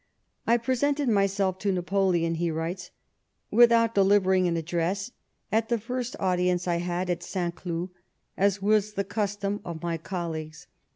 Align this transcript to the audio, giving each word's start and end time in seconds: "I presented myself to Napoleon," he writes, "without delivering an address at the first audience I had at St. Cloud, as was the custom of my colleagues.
"I 0.47 0.57
presented 0.57 1.09
myself 1.09 1.59
to 1.59 1.71
Napoleon," 1.71 2.33
he 2.33 2.49
writes, 2.49 2.89
"without 3.51 3.93
delivering 3.93 4.47
an 4.47 4.57
address 4.57 5.11
at 5.51 5.69
the 5.69 5.77
first 5.77 6.15
audience 6.19 6.67
I 6.67 6.77
had 6.77 7.11
at 7.11 7.21
St. 7.21 7.53
Cloud, 7.53 7.89
as 8.35 8.63
was 8.63 8.93
the 8.93 9.03
custom 9.03 9.61
of 9.63 9.83
my 9.83 9.99
colleagues. 9.99 10.65